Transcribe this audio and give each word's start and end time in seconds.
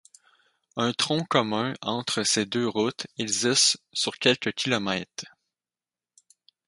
Un 0.77 0.93
tronc 0.93 1.25
commun 1.27 1.75
entre 1.83 2.23
ces 2.23 2.47
deux 2.47 2.67
routes 2.67 3.05
existe 3.19 3.77
sur 3.93 4.17
quelques 4.17 4.51
kilomètres. 4.53 5.25